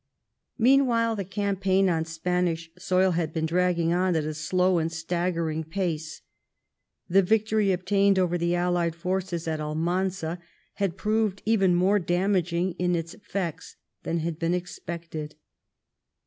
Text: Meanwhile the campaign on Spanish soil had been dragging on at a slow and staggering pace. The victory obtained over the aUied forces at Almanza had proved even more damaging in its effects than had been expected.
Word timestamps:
Meanwhile 0.57 1.15
the 1.15 1.23
campaign 1.23 1.87
on 1.87 2.05
Spanish 2.05 2.71
soil 2.75 3.11
had 3.11 3.31
been 3.31 3.45
dragging 3.45 3.93
on 3.93 4.15
at 4.15 4.23
a 4.23 4.33
slow 4.33 4.79
and 4.79 4.91
staggering 4.91 5.63
pace. 5.63 6.23
The 7.07 7.21
victory 7.21 7.71
obtained 7.71 8.17
over 8.17 8.35
the 8.35 8.53
aUied 8.53 8.95
forces 8.95 9.47
at 9.47 9.61
Almanza 9.61 10.39
had 10.73 10.97
proved 10.97 11.43
even 11.45 11.75
more 11.75 11.99
damaging 11.99 12.71
in 12.79 12.95
its 12.95 13.13
effects 13.13 13.75
than 14.01 14.21
had 14.21 14.39
been 14.39 14.55
expected. 14.55 15.35